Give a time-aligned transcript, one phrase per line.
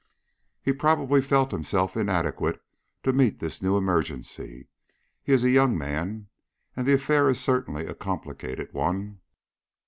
[0.63, 2.59] "He probably felt himself inadequate
[3.03, 4.67] to meet this new emergency.
[5.21, 6.27] He is a young man,
[6.75, 9.19] and the affair is certainly a complicated one."